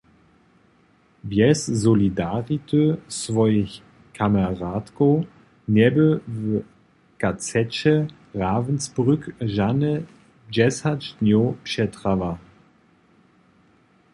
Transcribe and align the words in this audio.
Bjez 1.29 1.59
solidarity 1.83 2.93
swojich 3.23 3.71
kameradkow 4.17 5.15
njeby 5.75 6.07
w 6.37 6.39
kaceće 7.21 7.93
Ravensbrück 8.43 9.23
žane 9.55 9.93
dźesać 10.53 11.01
dnjow 11.17 11.45
přetrała. 11.65 12.31